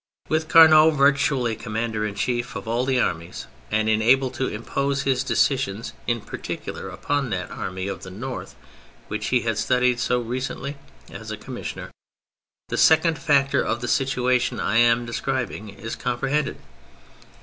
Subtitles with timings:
[0.29, 5.03] With Carnot virtually commander in chief of all the armies, and enabled to im pose
[5.03, 8.55] his decisions in particular upon that Army of the North
[9.09, 10.75] which he had studied so recently
[11.11, 11.91] as a commissioner,
[12.69, 16.57] the second factor of the situation I am describing is comprehended.